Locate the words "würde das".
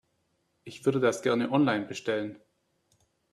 0.83-1.21